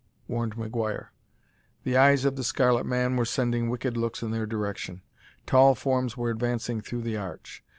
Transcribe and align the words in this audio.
warned 0.27 0.55
McGuire. 0.55 1.09
The 1.83 1.95
eyes 1.95 2.25
of 2.25 2.35
the 2.35 2.43
scarlet 2.43 2.87
man 2.87 3.17
were 3.17 3.23
sending 3.23 3.69
wicked 3.69 3.95
looks 3.95 4.23
in 4.23 4.31
their 4.31 4.47
direction. 4.47 5.03
Tall 5.45 5.75
forms 5.75 6.17
were 6.17 6.31
advancing 6.31 6.81
through 6.81 7.03
the 7.03 7.17
arch. 7.17 7.63